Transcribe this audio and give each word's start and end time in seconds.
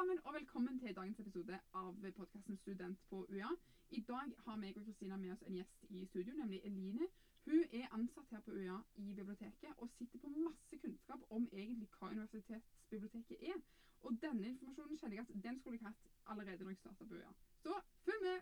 sammen, 0.00 0.18
og 0.24 0.34
velkommen 0.34 0.78
til 0.80 0.94
dagens 0.96 1.18
episode 1.20 1.56
av 1.74 1.96
podkasten 2.16 2.56
Student 2.56 2.98
på 3.10 3.18
UiA. 3.28 3.48
I 3.90 4.00
dag 4.08 4.30
har 4.44 4.56
meg 4.56 4.76
og 4.78 4.84
Kristina 4.86 5.16
med 5.16 5.32
oss 5.34 5.42
en 5.44 5.58
gjest 5.58 5.82
i 5.90 6.06
studio, 6.06 6.32
nemlig 6.38 6.60
Eline. 6.64 7.08
Hun 7.44 7.66
er 7.78 7.92
ansatt 7.98 8.30
her 8.32 8.40
på 8.46 8.54
UiA 8.56 8.78
i 9.02 9.12
biblioteket 9.18 9.74
og 9.76 9.90
sitter 9.98 10.22
på 10.22 10.30
masse 10.36 10.78
kunnskap 10.84 11.26
om 11.28 11.48
egentlig 11.52 11.88
hva 11.98 12.08
universitetsbiblioteket 12.14 13.44
er. 13.50 13.60
Og 14.00 14.16
denne 14.22 14.48
informasjonen 14.54 15.02
kjenner 15.02 15.18
jeg 15.18 15.26
at 15.28 15.44
den 15.44 15.60
skulle 15.60 15.76
jeg 15.76 15.84
hatt 15.90 16.08
allerede 16.32 16.64
når 16.64 16.72
jeg 16.72 16.80
starta 16.80 17.04
på 17.04 17.20
UiA. 17.20 17.34
Så 17.66 17.76
følg 18.06 18.24
med! 18.28 18.38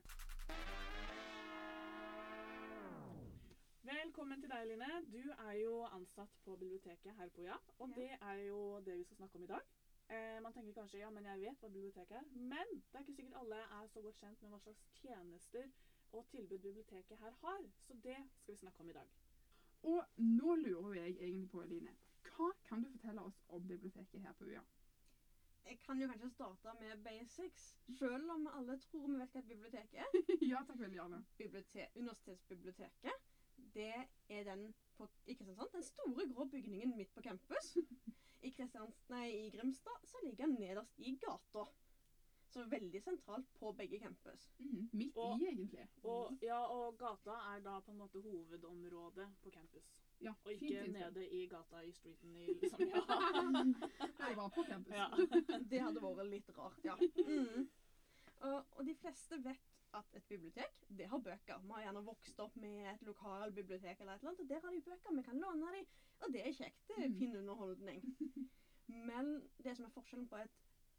Velkommen 3.90 4.40
til 4.46 4.54
deg, 4.54 4.62
Eline. 4.62 5.02
Du 5.10 5.34
er 5.48 5.58
jo 5.64 5.74
ansatt 5.98 6.38
på 6.44 6.56
biblioteket 6.62 7.18
her 7.18 7.34
på 7.34 7.42
UiA. 7.42 7.58
Og 7.78 7.88
Ja. 7.88 7.94
det 8.00 8.10
er 8.20 8.46
jo 8.46 8.80
det 8.86 8.98
vi 8.98 9.04
skal 9.04 9.16
snakke 9.24 9.42
om 9.42 9.44
i 9.50 9.52
dag. 9.56 9.77
Eh, 10.08 10.40
man 10.40 10.52
tenker 10.52 10.72
kanskje 10.72 11.02
ja, 11.02 11.10
men 11.12 11.26
jeg 11.28 11.40
vet 11.40 11.62
hva 11.62 11.68
biblioteket 11.68 12.16
er. 12.16 12.28
Men 12.32 12.74
det 12.78 12.96
er 12.96 13.04
ikke 13.04 13.16
sikkert 13.18 13.40
alle 13.42 13.60
er 13.78 13.86
så 13.92 14.02
godt 14.04 14.20
kjent 14.22 14.42
med 14.42 14.54
hva 14.54 14.60
slags 14.64 14.84
tjenester 15.00 15.70
og 16.16 16.26
tilbud 16.32 16.58
biblioteket 16.58 17.20
her 17.24 17.34
har. 17.42 17.66
Så 17.86 17.96
det 18.04 18.16
skal 18.40 18.54
vi 18.54 18.60
snakke 18.62 18.80
om 18.84 18.90
i 18.90 18.96
dag. 18.96 19.14
Og 19.82 20.04
nå 20.16 20.54
lurer 20.64 20.94
jeg 21.02 21.16
egentlig 21.20 21.50
på, 21.50 21.62
Eline. 21.62 21.94
Hva 22.28 22.48
kan 22.64 22.82
du 22.82 22.90
fortelle 22.90 23.22
oss 23.22 23.44
om 23.48 23.68
biblioteket 23.68 24.24
her 24.24 24.32
på 24.38 24.48
UiA? 24.48 24.64
Jeg 25.68 25.78
kan 25.84 26.00
jo 26.00 26.08
kanskje 26.08 26.30
starte 26.32 26.72
med 26.80 27.04
basics, 27.04 27.64
selv 27.98 28.30
om 28.32 28.46
alle 28.56 28.78
tror 28.80 29.10
vi 29.10 29.18
vet 29.20 29.34
hva 29.34 29.40
et 29.42 29.50
bibliotek 29.50 29.94
er. 30.00 30.14
ja, 30.52 30.62
takk 30.64 30.80
veldig 30.80 30.96
gjerne. 30.96 31.18
Bibliote 31.36 31.88
Universitetsbiblioteket, 31.94 33.27
det 33.74 33.92
er 34.28 34.44
den 34.44 34.74
på, 34.96 35.08
i 35.26 35.34
Kristiansand, 35.34 35.72
den 35.72 35.82
store 35.82 36.28
grå 36.32 36.44
bygningen 36.44 36.96
midt 36.96 37.12
på 37.14 37.22
campus. 37.22 37.76
I, 38.46 38.52
nei, 39.10 39.26
I 39.46 39.50
Grimstad 39.50 40.04
så 40.06 40.16
ligger 40.24 40.46
den 40.46 40.54
nederst 40.60 40.98
i 40.98 41.16
gata. 41.20 41.64
Så 42.48 42.62
veldig 42.64 43.02
sentralt 43.04 43.48
på 43.58 43.72
begge 43.76 43.98
campus. 44.00 44.46
Mm, 44.58 44.88
Midt 44.92 45.16
Og- 45.16 45.40
i, 45.42 45.46
egentlig. 45.50 45.88
Og, 46.02 46.38
ja, 46.42 46.60
og 46.64 46.96
gata 46.98 47.34
er 47.54 47.60
da 47.60 47.80
på 47.80 47.92
en 47.92 47.98
måte 47.98 48.22
hovedområdet 48.24 49.26
på 49.42 49.50
campus. 49.50 49.90
Ja, 50.20 50.32
Og 50.44 50.52
ikke 50.52 50.86
nede 50.92 51.28
i 51.28 51.46
gata 51.46 51.82
i 51.86 51.92
streeten 51.92 52.36
i 52.36 52.46
liksom 52.46 52.80
ja. 52.88 53.02
Jeg 54.28 54.36
var 54.36 54.48
på 54.48 54.64
campus. 54.66 54.94
ja. 54.94 55.06
Det 55.70 55.80
hadde 55.82 56.02
vært 56.02 56.30
litt 56.30 56.48
rart, 56.56 56.80
ja. 56.84 56.96
Mm. 57.28 57.68
Og, 58.40 58.64
og 58.70 58.86
de 58.86 58.94
fleste 58.94 59.38
vet 59.44 59.67
at 59.94 60.04
et 60.14 60.24
bibliotek, 60.28 60.84
det 60.98 61.06
har 61.08 61.18
bøker. 61.18 61.58
Vi 61.64 61.72
har 61.72 61.82
gjerne 61.86 62.04
vokst 62.04 62.40
opp 62.40 62.56
med 62.56 62.86
et 62.92 63.02
lokalbibliotek 63.02 64.00
eller 64.00 64.12
et 64.14 64.20
eller 64.20 64.30
annet, 64.30 64.40
og 64.40 64.48
der 64.48 64.60
har 64.60 64.70
de 64.70 64.80
bøker. 64.82 65.14
Vi 65.16 65.22
kan 65.22 65.40
låne 65.40 65.72
dem, 65.76 65.86
og 66.20 66.32
det 66.32 66.42
er 66.46 66.52
kjekt. 66.52 66.88
Det 66.88 67.04
er 67.04 67.08
Mm. 67.08 67.18
fin 67.18 67.36
underholdning. 67.36 68.02
Men 68.88 69.48
det 69.64 69.76
som 69.76 69.84
er 69.86 69.90
forskjellen 69.94 70.28
på 70.28 70.36
et 70.36 70.50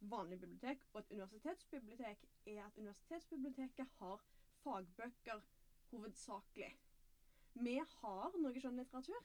vanlig 0.01 0.39
bibliotek 0.39 0.79
og 0.93 0.99
et 1.01 1.11
universitetsbibliotek, 1.11 2.25
er 2.45 2.65
at 2.65 2.77
universitetsbiblioteket 2.77 3.87
har 3.99 4.23
fagbøker 4.63 5.41
hovedsakelig. 5.91 6.71
Vi 7.53 7.77
har 8.01 8.37
noe 8.37 8.59
skjønnlitteratur, 8.61 9.23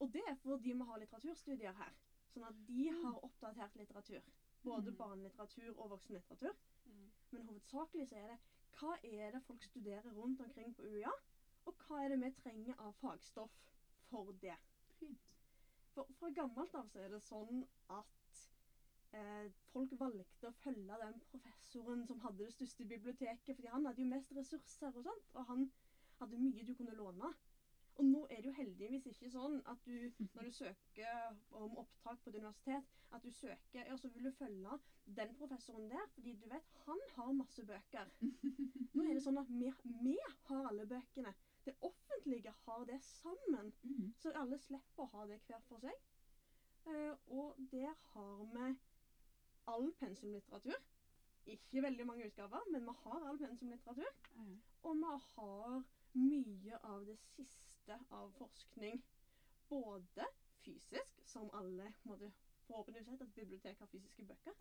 og 0.00 0.12
det 0.12 0.22
er 0.28 0.34
fordi 0.34 0.72
vi 0.72 0.84
har 0.84 0.98
litteraturstudier 0.98 1.72
her. 1.72 1.92
Sånn 2.30 2.44
at 2.46 2.54
de 2.68 2.90
har 3.02 3.24
oppdatert 3.24 3.76
litteratur. 3.76 4.22
Både 4.62 4.90
Mm. 4.90 4.96
barnelitteratur 4.96 5.78
og 5.78 5.90
voksenlitteratur. 5.90 6.54
Mm. 6.84 7.10
Men 7.30 7.42
hovedsakelig 7.46 8.08
så 8.08 8.16
er 8.16 8.26
det 8.26 8.38
hva 8.78 8.94
er 9.02 9.34
det 9.34 9.42
folk 9.46 9.64
studerer 9.64 10.14
rundt 10.16 10.40
omkring 10.40 10.74
på 10.76 10.82
UiA, 10.82 11.12
og 11.66 11.84
hva 11.86 12.04
er 12.04 12.14
det 12.14 12.20
vi 12.22 12.30
trenger 12.42 12.78
av 12.86 12.94
fagstoff 13.00 13.58
for 14.10 14.32
det. 14.42 14.56
Fint. 14.98 15.34
For 15.94 16.08
fra 16.18 16.30
gammelt 16.34 16.74
av 16.78 16.88
så 16.88 17.02
er 17.02 17.12
det 17.12 17.20
sånn 17.26 17.64
at 17.90 18.40
eh, 19.16 19.50
folk 19.72 19.92
valgte 20.00 20.50
å 20.50 20.58
følge 20.62 20.98
den 21.02 21.20
professoren 21.32 22.06
som 22.08 22.22
hadde 22.24 22.44
det 22.44 22.54
største 22.54 22.86
biblioteket, 22.92 23.56
fordi 23.56 23.72
han 23.74 23.86
hadde 23.88 24.04
jo 24.04 24.12
mest 24.12 24.34
ressurser 24.36 24.94
og 24.94 25.06
sånt, 25.08 25.32
og 25.34 25.48
han 25.50 25.66
hadde 26.20 26.42
mye 26.44 26.66
du 26.66 26.74
kunne 26.78 26.96
låne. 26.98 27.32
Og 27.98 28.04
nå 28.04 28.26
er 28.30 28.36
det 28.36 28.48
jo 28.48 28.56
heldigvis 28.56 29.06
ikke 29.10 29.30
sånn 29.32 29.58
at 29.68 29.84
du, 29.84 29.96
når 30.34 30.46
du 30.48 30.52
søker 30.56 31.38
om 31.58 31.76
opptak 31.82 32.22
på 32.22 32.30
et 32.30 32.38
universitet, 32.40 32.92
at 33.12 33.24
du 33.24 33.30
søker, 33.34 33.86
ja, 33.86 33.96
så 33.96 34.08
vil 34.14 34.24
du 34.24 34.32
følge 34.38 34.78
den 35.18 35.34
professoren 35.38 35.90
der, 35.90 36.06
fordi 36.14 36.34
du 36.38 36.46
vet, 36.48 36.70
han 36.86 37.02
har 37.16 37.32
masse 37.32 37.64
bøker. 37.66 38.12
Nå 38.94 39.04
er 39.04 39.14
det 39.14 39.24
sånn 39.24 39.40
at 39.42 39.50
vi, 39.50 39.72
vi 40.04 40.16
har 40.46 40.70
alle 40.70 40.86
bøkene. 40.86 41.34
Det 41.66 41.74
offentlige 41.86 42.54
har 42.64 42.86
det 42.88 43.00
sammen. 43.04 43.72
Mhm. 43.82 44.14
Så 44.22 44.32
alle 44.42 44.58
slipper 44.58 45.04
å 45.04 45.10
ha 45.16 45.26
det 45.28 45.40
hver 45.48 45.60
for 45.68 45.82
seg. 45.82 46.06
Eh, 46.86 47.14
og 47.36 47.58
der 47.72 47.92
har 48.14 48.44
vi 48.54 48.70
all 49.68 49.92
pensumlitteratur. 50.00 50.78
Ikke 51.46 51.82
veldig 51.82 52.06
mange 52.06 52.26
utgaver, 52.26 52.64
men 52.72 52.86
vi 52.86 52.94
har 53.02 53.26
all 53.28 53.38
pensumlitteratur. 53.38 54.12
Og 54.82 54.96
vi 54.96 55.12
har 55.34 55.82
mye 56.12 56.78
av 56.82 57.04
det 57.06 57.18
siste 57.18 57.69
av 58.10 58.32
forskning. 58.38 59.02
Både 59.68 60.26
fysisk, 60.64 61.20
som 61.24 61.50
alle 61.54 61.92
måtte 62.04 62.32
forhåpentligvis 62.66 63.08
vet 63.12 63.22
at 63.22 63.34
bibliotek 63.34 63.78
har 63.78 63.86
fysiske 63.86 64.24
bøker. 64.24 64.52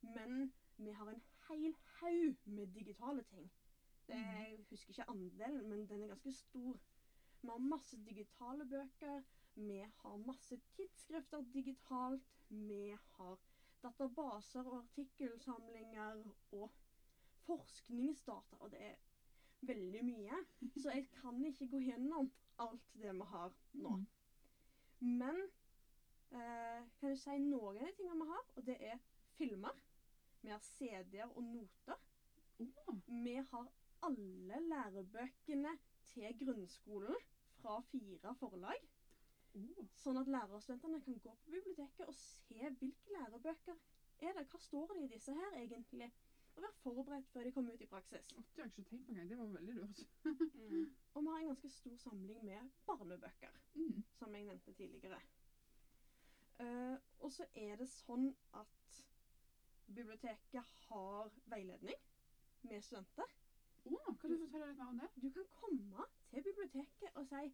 Men 0.00 0.52
vi 0.76 0.90
har 0.90 1.10
en 1.10 1.22
hel 1.48 1.74
haug 2.00 2.36
med 2.44 2.66
digitale 2.66 3.22
ting. 3.22 3.50
Det, 4.06 4.14
jeg 4.14 4.64
husker 4.70 4.90
ikke 4.90 5.10
andelen, 5.10 5.68
men 5.68 5.88
den 5.88 6.02
er 6.02 6.06
ganske 6.06 6.32
stor. 6.32 6.78
Vi 7.42 7.48
har 7.48 7.58
masse 7.58 8.04
digitale 8.04 8.66
bøker. 8.66 9.22
Vi 9.54 9.78
har 9.78 10.16
masse 10.16 10.60
tidsskrifter 10.76 11.44
digitalt. 11.52 12.22
Vi 12.48 12.96
har 13.16 13.38
databaser 13.82 14.64
og 14.64 14.78
artikkelsamlinger 14.78 16.22
og 16.52 16.70
forskningsdata. 17.46 18.56
Og 18.60 18.70
det 18.70 18.82
er 18.82 18.94
veldig 19.60 20.04
mye. 20.04 20.42
Så 20.76 20.92
jeg 20.94 21.08
kan 21.20 21.44
ikke 21.44 21.68
gå 21.72 21.80
gjennom 21.86 22.30
alt 22.58 22.92
det 22.94 23.14
vi 23.14 23.26
har 23.32 23.54
nå. 23.72 23.96
Mhm. 23.96 24.06
Men 25.00 25.36
eh, 26.32 26.82
kan 26.98 27.12
jeg 27.12 27.18
si 27.18 27.38
noen 27.38 27.76
av 27.78 27.84
de 27.86 27.92
tingene 27.96 28.24
vi 28.24 28.30
har, 28.30 28.46
og 28.56 28.66
det 28.66 28.76
er 28.92 28.98
filmer. 29.38 29.82
Vi 30.42 30.50
har 30.50 30.62
CD-er 30.62 31.30
og 31.36 31.42
noter. 31.42 31.98
Oh. 32.58 32.96
Vi 33.06 33.34
har 33.34 33.68
alle 34.02 34.60
lærebøkene 34.70 35.74
til 36.04 36.38
grunnskolen 36.38 37.16
fra 37.60 37.80
fire 37.90 38.34
forlag. 38.40 38.88
Oh. 39.58 39.84
Sånn 39.98 40.18
at 40.20 40.30
lærerstudentene 40.30 41.00
kan 41.04 41.20
gå 41.22 41.34
på 41.34 41.54
biblioteket 41.54 42.06
og 42.06 42.14
se 42.18 42.58
hvilke 42.80 43.14
lærebøker 43.14 43.78
er 44.20 44.34
det. 44.38 44.46
Hva 44.50 44.60
står 44.62 44.94
det 44.94 45.04
i 45.04 45.12
disse 45.14 45.34
her 45.34 45.58
egentlig? 45.62 46.10
Og 46.58 46.62
være 46.62 46.76
forberedt 46.82 47.28
før 47.32 47.44
de 47.46 47.52
kommer 47.54 47.74
ut 47.74 47.80
i 47.80 47.86
praksis. 47.86 48.32
Oh, 48.36 48.42
Det 48.42 48.62
har 48.62 48.62
jeg 48.62 48.72
ikke 48.78 48.90
tenkt 48.90 49.04
på 49.06 49.12
engang. 49.12 49.28
Det 49.30 49.38
var 49.38 49.44
veldig 49.46 49.74
lurt. 49.74 50.00
Mm. 50.24 50.86
Og 51.14 51.22
vi 51.22 51.28
har 51.28 51.38
en 51.38 51.46
ganske 51.46 51.68
stor 51.70 51.96
samling 51.96 52.44
med 52.44 52.70
barnebøker. 52.86 53.52
mm. 53.74 54.04
som 54.18 54.34
jeg 54.34 54.44
nevnte 54.44 54.72
tidligere. 54.72 55.20
Uh, 56.60 56.96
og 57.18 57.32
så 57.32 57.44
er 57.54 57.76
det 57.78 57.86
sånn 57.88 58.32
at 58.58 58.96
biblioteket 59.86 60.72
har 60.88 61.30
veiledning 61.46 62.00
med 62.66 62.82
studenter. 62.82 63.30
Åh, 63.86 64.08
kan 64.18 64.30
du 64.32 64.40
fortelle 64.42 64.66
litt 64.72 64.80
mer 64.80 64.90
om 64.90 64.98
det? 64.98 65.10
Du 65.22 65.30
kan 65.36 65.46
komme 65.60 66.06
til 66.32 66.42
biblioteket 66.42 67.14
og 67.14 67.28
si 67.30 67.44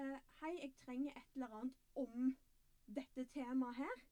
uh, 0.00 0.16
Hei, 0.40 0.54
jeg 0.62 0.72
trenger 0.86 1.12
et 1.20 1.34
eller 1.36 1.58
annet 1.60 1.84
om 2.06 2.32
dette 2.96 3.26
temaet 3.34 3.76
her, 3.82 4.06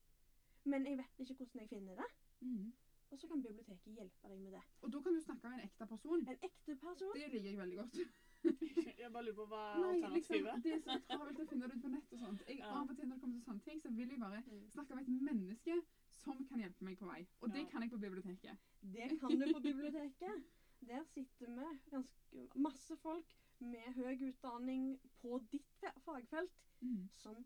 men 0.65 0.85
jeg 0.87 0.99
vet 1.01 1.25
ikke 1.25 1.39
hvordan 1.41 1.65
jeg 1.65 1.73
finner 1.73 2.03
det. 2.05 2.11
Mhm. 2.45 2.75
Og 3.11 3.19
så 3.21 3.29
kan 3.31 3.43
biblioteket 3.43 3.95
hjelpe 3.95 4.29
deg 4.29 4.41
med 4.43 4.53
det. 4.57 4.63
Og 4.83 4.93
da 4.93 5.01
kan 5.03 5.15
du 5.15 5.21
snakke 5.23 5.49
med 5.49 5.59
en 5.61 5.65
ekte 5.69 5.87
person. 5.87 6.23
En 6.29 6.41
ekte 6.49 6.75
person. 6.77 7.13
Det 7.15 7.29
liker 7.33 7.51
jeg 7.51 7.59
veldig 7.59 7.77
godt. 7.83 7.99
Jeg 9.01 9.13
bare 9.13 9.25
lurer 9.27 9.37
på 9.37 9.45
hva 9.51 9.61
Nei, 9.81 10.09
liksom, 10.17 10.45
det 10.63 10.73
er 10.75 10.81
så 10.83 10.97
travelt 11.09 11.41
å 11.43 11.47
finne 11.51 11.69
det 11.71 11.77
ut 11.79 11.83
på 11.83 11.91
nett 11.91 12.13
og 12.15 12.21
sånt. 12.21 12.43
Jeg, 12.47 12.59
Ja. 12.59 12.69
Av 12.79 12.91
og 12.91 12.97
til 12.99 13.09
når 13.09 13.17
det 13.17 13.23
kommer 13.23 13.37
til 13.39 13.45
sånne 13.47 13.65
ting, 13.65 13.81
så 13.83 13.91
vil 13.97 14.09
jeg 14.13 14.21
bare 14.21 14.43
Mm. 14.47 14.69
snakke 14.71 14.95
med 14.95 15.03
et 15.09 15.23
menneske 15.29 15.77
som 16.11 16.45
kan 16.51 16.61
hjelpe 16.63 16.85
meg 16.85 16.99
på 16.99 17.07
vei. 17.07 17.27
Og 17.41 17.53
det 17.53 17.63
Ja. 17.65 17.69
kan 17.71 17.83
jeg 17.83 17.91
på 17.91 17.99
biblioteket. 17.99 18.59
Det 18.83 19.09
kan 19.21 19.31
du 19.41 19.53
på 19.53 19.61
biblioteket. 19.63 20.45
Der 20.87 21.03
sitter 21.05 21.47
vi 21.47 21.91
ganske 21.91 22.49
masse 22.55 22.97
folk 22.97 23.35
med 23.61 23.95
høy 23.95 24.29
utdanning 24.29 24.99
på 25.23 25.39
ditt 25.51 25.85
fagfelt 26.05 26.53
mm. 26.83 27.09
som 27.13 27.45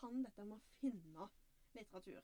kan 0.00 0.22
dette 0.22 0.44
med 0.44 0.58
å 0.58 0.60
finne 0.80 1.28
litteratur. 1.74 2.20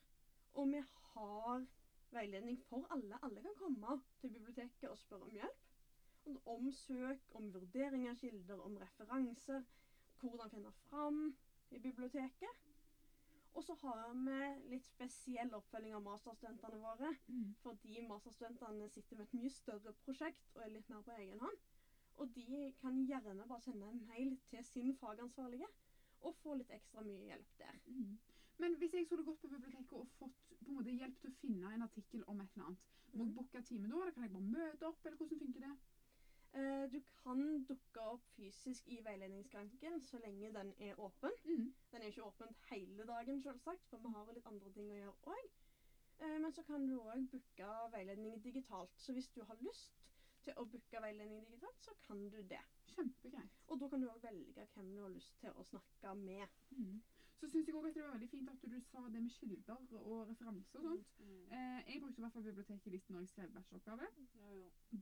Og 0.54 0.68
vi 0.72 0.80
har 1.14 1.66
veiledning 2.12 2.58
for 2.68 2.86
alle. 2.94 3.18
Alle 3.22 3.42
kan 3.42 3.56
komme 3.58 4.00
til 4.20 4.30
biblioteket 4.30 4.88
og 4.90 4.98
spørre 4.98 5.28
om 5.28 5.30
hjelp. 5.30 5.66
Om 6.46 6.72
søk, 6.72 7.22
om 7.34 7.54
vurdering 7.54 8.08
av 8.08 8.18
kilder, 8.20 8.60
om 8.60 8.76
referanser, 8.76 9.62
hvordan 10.20 10.50
finne 10.50 10.72
fram 10.72 11.22
i 11.70 11.78
biblioteket. 11.78 12.66
Og 13.54 13.64
så 13.64 13.74
har 13.82 14.12
vi 14.14 14.70
litt 14.70 14.86
spesiell 14.86 15.54
oppfølging 15.58 15.96
av 15.98 16.04
masterstudentene 16.06 16.78
våre. 16.82 17.10
Mm. 17.26 17.54
Fordi 17.64 18.06
masterstudentene 18.06 18.88
sitter 18.92 19.18
med 19.18 19.26
et 19.26 19.38
mye 19.40 19.52
større 19.54 19.94
prosjekt 20.04 20.54
og 20.54 20.64
er 20.64 20.74
litt 20.76 20.90
mer 20.92 21.02
på 21.06 21.16
egen 21.18 21.40
hånd. 21.42 21.62
Og 22.20 22.34
de 22.36 22.72
kan 22.80 23.00
gjerne 23.08 23.48
bare 23.48 23.64
sende 23.64 23.88
en 23.88 24.04
mail 24.06 24.36
til 24.50 24.64
sin 24.64 24.92
fagansvarlige 25.00 25.68
og 26.20 26.36
få 26.42 26.54
litt 26.60 26.70
ekstra 26.76 27.02
mye 27.06 27.30
hjelp 27.30 27.58
der. 27.58 27.80
Mhm. 27.86 28.18
Men 28.60 28.74
hvis 28.80 28.92
jeg 28.94 29.06
skulle 29.06 29.24
gått 29.24 29.40
på 29.40 29.48
biblioteket 29.48 29.92
og 29.96 30.08
fått 30.18 30.40
på 30.60 30.68
en 30.68 30.76
måte 30.76 30.92
hjelp 30.92 31.20
til 31.22 31.30
å 31.30 31.38
finne 31.40 31.70
en 31.74 31.82
artikkel 31.86 32.24
om 32.28 32.40
et 32.44 32.50
eller 32.56 32.66
annet, 32.66 32.88
må 33.12 33.24
jeg 33.24 33.30
Mhm. 33.32 33.36
booke 33.36 33.62
time 33.66 33.88
da, 33.88 33.96
eller 34.02 34.12
kan 34.12 34.22
jeg 34.26 34.32
bare 34.32 34.50
møte 34.54 34.86
opp, 34.86 35.06
eller 35.06 35.16
hvordan 35.18 35.38
funker 35.38 35.60
det? 35.60 35.78
Eh, 36.52 36.86
du 36.92 37.00
kan 37.22 37.64
dukke 37.64 38.00
opp 38.00 38.22
fysisk 38.36 38.88
i 38.88 38.98
veiledningsskranken 39.06 40.00
så 40.02 40.18
lenge 40.18 40.52
den 40.52 40.72
er 40.78 40.94
åpen. 40.98 41.30
Mm. 41.44 41.72
Den 41.92 42.02
er 42.02 42.06
ikke 42.10 42.24
åpen 42.26 42.54
hele 42.70 43.06
dagen, 43.06 43.42
selvsagt, 43.42 43.84
for 43.88 43.98
vi 43.98 44.08
har 44.14 44.32
litt 44.34 44.46
andre 44.46 44.70
ting 44.72 44.90
å 44.90 44.98
gjøre 44.98 45.16
òg. 45.26 45.50
Men 46.20 46.52
så 46.52 46.62
kan 46.66 46.86
du 46.86 46.98
òg 47.00 47.30
booke 47.30 47.68
veiledning 47.92 48.42
digitalt. 48.44 48.90
Så 48.98 49.12
hvis 49.12 49.28
du 49.34 49.40
har 49.44 49.56
lyst 49.64 49.94
til 50.44 50.52
å 50.56 50.66
booke 50.68 51.00
veiledning 51.00 51.46
digitalt, 51.46 51.80
så 51.80 51.94
kan 52.06 52.28
du 52.28 52.42
det. 52.42 52.60
Kjempegreit. 52.94 53.50
Og 53.68 53.80
da 53.80 53.88
kan 53.88 54.00
du 54.00 54.08
òg 54.08 54.20
velge 54.22 54.66
hvem 54.74 54.90
du 54.94 55.00
har 55.02 55.08
lyst 55.14 55.38
til 55.40 55.50
å 55.50 55.64
snakke 55.64 56.14
med. 56.18 56.48
Mm. 56.76 57.00
Så 57.40 57.48
syns 57.48 57.66
jeg 57.68 57.74
òg 57.74 57.86
at 57.88 57.94
det 57.96 58.02
var 58.04 58.12
veldig 58.12 58.28
fint 58.28 58.48
at 58.52 58.64
du 58.68 58.74
sa 58.84 59.00
det 59.08 59.22
med 59.24 59.30
kilder 59.32 59.76
og 60.00 60.28
referanser 60.28 60.78
og 60.78 60.84
sånt. 60.84 61.12
Mm. 61.18 61.44
Eh, 61.56 61.78
jeg 61.94 62.00
brukte 62.02 62.20
i 62.20 62.24
hvert 62.24 62.34
fall 62.34 62.44
biblioteket 62.44 62.92
litt 62.92 63.08
når 63.10 63.20
jeg 63.24 63.28
skrev 63.32 63.52
bacheloroppgave. 63.54 64.08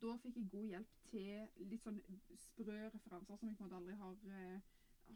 Da 0.04 0.12
fikk 0.22 0.36
jeg 0.38 0.50
god 0.52 0.68
hjelp 0.72 0.92
til 1.10 1.66
litt 1.72 1.82
sånn 1.82 1.98
sprø 2.44 2.76
referanser 2.94 3.40
som 3.40 3.48
jeg 3.50 3.56
på 3.58 3.64
en 3.64 3.70
måte 3.70 3.80
aldri 3.80 3.96
har, 4.04 4.14
eh, 4.38 4.60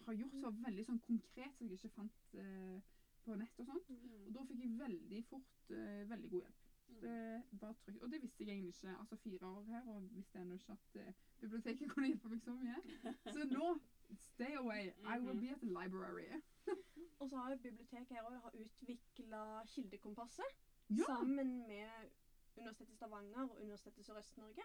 har 0.08 0.18
gjort 0.18 0.34
så 0.42 0.50
veldig 0.66 0.84
sånn 0.88 1.00
konkret 1.06 1.54
som 1.58 1.68
jeg 1.70 1.78
ikke 1.78 1.94
fant 2.00 2.34
eh, 2.42 2.80
på 3.22 3.36
nett 3.38 3.60
og 3.62 3.66
sånt. 3.70 3.90
Og 3.90 4.02
Mm. 4.02 4.32
da 4.34 4.44
fikk 4.50 4.60
jeg 4.64 4.78
veldig 4.78 5.24
fort 5.30 5.70
eh, 5.70 6.02
veldig 6.10 6.30
god 6.30 6.40
hjelp. 6.42 6.58
Mm. 6.92 7.00
Det 7.02 7.60
var 7.60 7.72
trygt. 7.84 8.02
Og 8.02 8.10
det 8.12 8.22
visste 8.22 8.44
jeg 8.44 8.48
egentlig 8.56 8.74
ikke. 8.74 8.98
Altså 8.98 9.16
fire 9.16 9.46
år 9.46 9.62
her, 9.70 9.86
og 9.88 10.08
visste 10.16 10.38
ennå 10.42 10.54
ikke 10.58 10.72
at 10.72 10.96
eh, 11.06 11.12
biblioteket 11.40 11.90
kunne 11.90 12.08
hjelpe 12.10 12.28
meg 12.28 12.40
så 12.42 12.52
mye. 12.58 12.76
Så 13.36 13.44
nå, 13.52 13.68
stay 14.18 14.54
away. 14.58 14.90
I 15.06 15.18
will 15.20 15.38
be 15.40 15.48
at 15.54 15.60
the 15.60 15.70
library. 15.70 16.26
Og 17.22 17.28
så 17.30 17.38
har 17.38 17.50
jo 17.54 17.58
biblioteket 17.62 18.16
her 18.16 18.26
òg 18.26 18.56
utvikla 18.64 19.42
Kildekompasset 19.70 20.56
Ja! 20.90 21.04
sammen 21.06 21.52
med 21.68 22.10
Universitetet 22.56 22.94
i 22.94 22.96
Stavanger 22.96 23.44
og 23.44 23.60
Universitetet 23.60 23.98
i 24.02 24.06
Sørøst-Norge. 24.08 24.64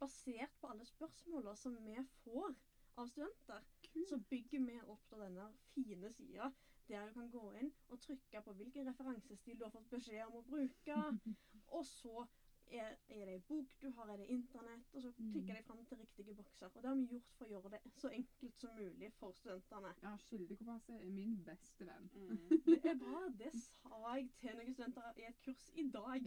Basert 0.00 0.56
på 0.60 0.66
alle 0.66 0.84
spørsmåla 0.84 1.54
som 1.56 1.76
vi 1.84 1.94
får 2.24 2.56
av 2.96 3.06
studenter, 3.06 3.62
Kult. 3.86 4.08
så 4.08 4.18
bygger 4.30 4.66
vi 4.66 4.80
opp 4.82 5.06
da 5.10 5.20
denne 5.22 5.46
fine 5.74 6.10
sida 6.12 6.50
der 6.88 7.06
du 7.06 7.14
kan 7.14 7.30
gå 7.30 7.44
inn 7.60 7.70
og 7.88 8.00
trykke 8.00 8.42
på 8.42 8.52
hvilken 8.58 8.88
referansestil 8.88 9.58
du 9.58 9.64
har 9.64 9.72
fått 9.74 9.88
beskjed 9.90 10.26
om 10.26 10.36
å 10.40 10.44
bruke. 10.50 10.98
Og 11.76 11.86
så 11.86 12.26
er, 12.70 12.96
er 13.08 13.24
det 13.26 13.34
ei 13.34 13.40
bok 13.48 13.74
du 13.82 13.90
har, 13.96 14.08
er 14.12 14.16
det 14.16 14.26
internett, 14.32 14.94
og 14.94 15.02
så 15.02 15.12
Mm. 15.18 15.30
klikker 15.32 15.54
de 15.56 15.62
fram 15.62 15.84
til 15.86 15.98
riktige 15.98 16.34
bokser. 16.34 16.66
Og 16.66 16.82
det 16.82 16.88
har 16.88 16.94
vi 16.96 17.06
gjort 17.06 17.32
for 17.38 17.44
å 17.46 17.48
gjøre 17.48 17.70
det 17.70 17.80
så 17.96 18.08
enkelt 18.08 18.60
som 18.60 18.70
mulig 18.76 19.12
for 19.18 19.32
studentene. 19.32 19.92
Ja, 20.02 20.16
kildekompasset 20.16 21.00
er 21.00 21.10
min 21.10 21.36
beste 21.44 21.86
venn. 21.86 22.10
Mm. 22.14 22.48
Det 22.66 22.84
er 22.90 22.98
bra. 22.98 23.22
Det 23.38 23.52
sa 23.60 24.14
jeg 24.16 24.28
til 24.40 24.56
noen 24.56 24.74
studenter 24.74 25.12
i 25.22 25.26
et 25.28 25.40
kurs 25.44 25.70
i 25.74 25.86
dag. 25.90 26.26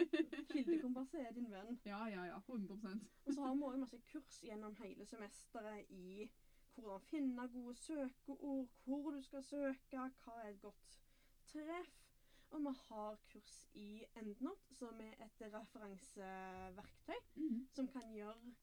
Kildekompasset 0.52 1.20
er 1.26 1.32
din 1.32 1.50
venn. 1.50 1.78
ja, 1.84 2.06
ja, 2.08 2.24
ja. 2.24 2.38
100% 2.38 3.06
Og 3.26 3.34
så 3.34 3.40
har 3.42 3.54
vi 3.54 3.62
også 3.62 3.78
masse 3.78 3.98
kurs 4.12 4.40
gjennom 4.42 4.74
hele 4.82 5.06
semesteret 5.06 5.90
i 5.90 6.30
hvordan 6.76 7.00
finne 7.00 7.48
gode 7.48 7.74
søkeord, 7.74 8.68
hvor 8.84 9.10
du 9.10 9.22
skal 9.22 9.42
søke, 9.42 9.96
hva 10.24 10.34
er 10.44 10.48
et 10.50 10.60
godt 10.60 10.98
treff. 11.46 12.05
Og 12.54 12.60
vi 12.62 12.72
har 12.88 13.16
kurs 13.32 13.56
i 13.74 14.04
EndNote, 14.16 14.74
som 14.78 15.00
er 15.00 15.14
et 15.24 15.40
referanseverktøy 15.54 17.18
mm. 17.36 17.66
som 17.74 17.88
kan 17.88 18.12
gjøre 18.14 18.54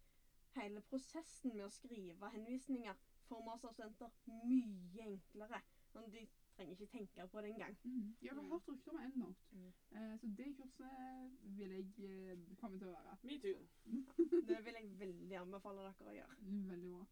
hele 0.55 0.81
prosessen 0.89 1.53
med 1.55 1.65
å 1.65 1.69
skrive 1.73 2.29
henvisninger 2.35 2.95
for 3.27 3.43
masterstudenter 3.47 4.09
mye 4.27 5.07
enklere. 5.07 5.59
Sånn, 5.93 6.07
de 6.13 6.23
trenger 6.55 6.73
ikke 6.75 6.87
tenke 6.93 7.25
på 7.29 7.41
det 7.41 7.51
engang. 7.53 7.75
Mm. 7.83 8.15
Jeg 8.21 8.33
har 8.33 8.41
Mm. 8.43 8.49
hørt 8.51 8.67
rykter 8.69 8.91
om 8.91 8.99
EndNote, 9.01 9.43
Mm. 9.51 9.73
eh, 9.91 10.17
så 10.21 10.27
det 10.37 10.55
kurset 10.57 11.29
vil 11.57 11.69
jeg 11.69 11.85
eh, 12.09 12.55
komme 12.57 12.77
til 12.79 12.87
å 12.87 12.91
være. 12.97 13.17
Me 13.23 13.39
too. 13.39 13.67
Det 14.49 14.65
vil 14.65 14.73
jeg 14.79 14.99
veldig 14.99 15.37
anbefale 15.41 15.81
dere 15.81 16.09
å 16.11 16.15
gjøre. 16.17 16.35
Mm, 16.41 16.69
Veldig 16.69 16.89
bra. 16.91 17.05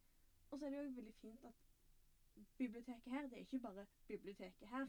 Og 0.52 0.60
så 0.60 0.66
er 0.66 0.70
det 0.70 0.78
jo 0.84 0.96
veldig 1.02 1.14
fint 1.14 1.46
at 1.46 1.54
biblioteket 2.58 3.12
her, 3.14 3.28
det 3.28 3.34
er 3.38 3.46
ikke 3.46 3.60
bare 3.60 3.86
biblioteket 4.08 4.68
her. 4.70 4.88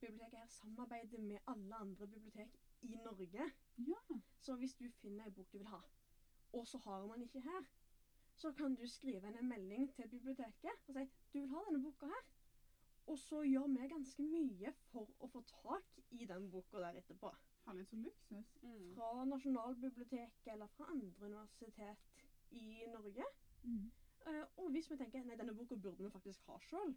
Biblioteket 0.00 0.38
her 0.38 0.46
samarbeider 0.46 1.22
med 1.22 1.38
alle 1.46 1.74
andre 1.74 2.06
bibliotek 2.06 2.58
i 2.82 2.94
Norge. 3.04 3.50
Ja. 3.78 4.18
Så 4.40 4.56
hvis 4.56 4.74
du 4.74 4.90
finner 5.00 5.24
en 5.24 5.34
bok 5.34 5.52
du 5.52 5.58
vil 5.58 5.66
ha, 5.66 5.80
og 6.52 6.66
så 6.66 6.78
har 6.78 7.06
man 7.06 7.22
ikke 7.22 7.40
her, 7.40 7.64
så 8.36 8.52
kan 8.52 8.74
du 8.74 8.86
skrive 8.86 9.38
en 9.38 9.48
melding 9.48 9.94
til 9.94 10.08
biblioteket 10.08 10.88
og 10.88 10.94
si 10.94 11.38
du 11.38 11.40
vil 11.40 11.48
ha 11.54 11.62
denne 11.68 11.82
boka 11.82 12.06
her. 12.06 12.24
Og 13.06 13.18
så 13.18 13.42
gjør 13.42 13.66
vi 13.66 13.88
ganske 13.88 14.22
mye 14.22 14.72
for 14.90 15.10
å 15.22 15.28
få 15.30 15.42
tak 15.50 15.98
i 16.10 16.26
den 16.26 16.50
boka 16.50 16.80
der 16.82 16.98
etterpå. 17.00 17.30
Herlig, 17.66 17.86
så 17.86 17.96
luksus. 17.96 18.50
Mm. 18.62 18.94
Fra 18.94 19.24
Nasjonalbiblioteket 19.24 20.52
eller 20.52 20.66
fra 20.66 20.88
andre 20.90 21.26
universitet 21.26 21.96
i 22.50 22.82
Norge. 22.92 23.24
Mm. 23.62 23.92
Uh, 24.26 24.44
og 24.56 24.70
hvis 24.70 24.90
vi 24.90 24.98
tenker 24.98 25.24
nei, 25.24 25.38
denne 25.38 25.54
boka 25.54 25.78
burde 25.78 26.04
vi 26.04 26.10
faktisk 26.10 26.50
ha 26.50 26.58
sjøl, 26.66 26.96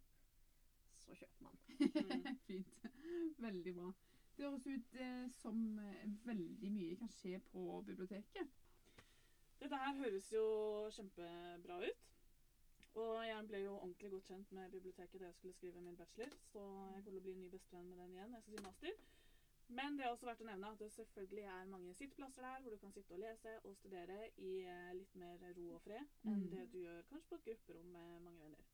kjøper 1.17 1.45
man. 1.45 1.57
Mm. 1.79 2.37
Fint. 2.47 2.87
Veldig 3.39 3.73
bra. 3.75 3.89
Det 4.37 4.45
høres 4.45 4.67
ut 4.67 4.93
eh, 5.03 5.25
som 5.41 5.79
eh, 5.83 6.03
veldig 6.27 6.69
mye 6.71 6.95
kan 7.01 7.09
skje 7.11 7.39
på 7.51 7.63
biblioteket. 7.87 8.53
Dette 9.59 9.75
her 9.81 9.97
høres 9.99 10.29
jo 10.31 10.43
kjempebra 10.95 11.81
ut. 11.83 12.05
Og 12.99 13.19
jeg 13.27 13.47
ble 13.47 13.59
jo 13.65 13.73
ordentlig 13.77 14.09
godt 14.11 14.29
kjent 14.31 14.51
med 14.55 14.71
biblioteket 14.73 15.19
da 15.21 15.27
jeg 15.29 15.35
skulle 15.37 15.53
skrive 15.57 15.81
min 15.83 15.95
bachelor, 15.99 16.31
så 16.49 16.63
jeg 16.95 17.03
kommer 17.05 17.19
til 17.19 17.19
å 17.19 17.25
bli 17.27 17.35
ny 17.37 17.49
bestevenn 17.53 17.89
med 17.91 17.99
den 18.01 18.15
igjen 18.15 18.33
jeg 18.33 18.41
skal 18.45 18.55
si 18.55 18.63
master. 18.65 18.95
Men 19.77 19.97
det 19.99 20.05
er 20.07 20.09
også 20.15 20.25
verdt 20.25 20.41
å 20.41 20.47
nevne 20.47 20.71
at 20.73 20.79
det 20.81 20.87
selvfølgelig 20.95 21.43
er 21.53 21.67
mange 21.69 21.93
sitteplasser 21.99 22.41
der 22.41 22.63
hvor 22.63 22.73
du 22.73 22.79
kan 22.81 22.93
sitte 22.95 23.13
og 23.13 23.21
lese 23.21 23.51
og 23.69 23.75
studere 23.77 24.17
i 24.41 24.53
eh, 24.65 24.89
litt 24.97 25.13
mer 25.21 25.43
ro 25.59 25.67
og 25.75 25.83
fred 25.85 26.01
enn 26.25 26.39
Mm. 26.41 26.49
det 26.55 26.63
du 26.73 26.79
gjør 26.81 27.03
kanskje 27.11 27.29
på 27.29 27.37
et 27.37 27.45
grupperom 27.51 27.91
med 27.93 28.19
mange 28.25 28.41
venner. 28.47 28.65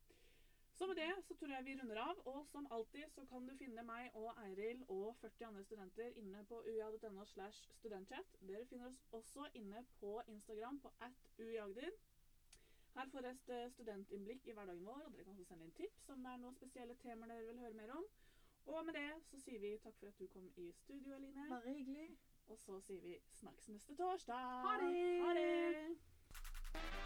Så 0.76 0.88
med 0.88 0.96
det 0.96 1.12
så 1.24 1.36
tror 1.40 1.54
jeg 1.54 1.66
vi 1.66 1.76
runder 1.80 2.00
av, 2.02 2.18
og 2.28 2.48
som 2.52 2.68
alltid 2.72 3.06
så 3.10 3.24
kan 3.30 3.46
du 3.48 3.54
finne 3.56 3.84
meg 3.88 4.16
og 4.20 4.42
Eiril 4.44 4.82
og 4.88 5.16
40 5.22 5.46
andre 5.50 5.64
studenter 5.64 6.18
inne 6.20 6.42
på 6.50 6.60
uiag.no 6.68 7.24
slash 7.26 7.70
studentchat. 7.78 8.36
Dere 8.42 8.66
finner 8.68 8.90
oss 8.92 9.00
også 9.12 9.48
inne 9.54 9.86
på 10.02 10.18
Instagram 10.28 10.80
på 10.84 10.92
at 11.08 11.32
uiagder. 11.40 11.96
Her 12.96 13.10
får 13.12 13.22
dere 13.28 13.64
et 13.64 13.72
studentinnblikk 13.78 14.48
i 14.48 14.58
hverdagen 14.58 14.86
vår, 14.86 15.02
og 15.06 15.16
dere 15.16 15.24
kan 15.24 15.34
også 15.34 15.48
sende 15.48 15.70
inn 15.70 15.76
tips 15.80 16.10
om 16.12 16.28
det 16.28 16.34
er 16.34 16.44
noen 16.44 16.60
spesielle 16.60 17.00
temaer 17.06 17.34
dere 17.34 17.48
vil 17.48 17.64
høre 17.64 17.80
mer 17.80 17.96
om. 17.96 18.12
Og 18.66 18.86
med 18.86 18.94
det 19.00 19.10
så 19.32 19.40
sier 19.40 19.64
vi 19.64 19.78
takk 19.84 19.96
for 20.00 20.12
at 20.12 20.20
du 20.20 20.28
kom 20.36 20.52
i 20.58 20.72
studio, 20.84 21.16
Eline. 21.16 21.50
Bare 21.50 21.74
hyggelig. 21.80 22.10
Og 22.48 22.60
så 22.60 22.80
sier 22.88 23.02
vi 23.02 23.18
snakkes 23.40 23.72
neste 23.72 23.96
torsdag. 23.96 24.48
Ha 24.68 24.78
det! 24.84 25.04
Ha 25.24 25.36
det! 25.40 27.05